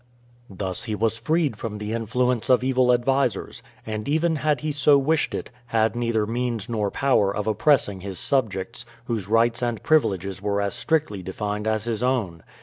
[0.49, 4.97] Thus he was freed from the influence of evil advisers, and even had he so
[4.97, 10.41] wished it, had neither means nor power of oppressing his subjects, whose rights and privileges
[10.41, 12.41] were as strictly defined as his own.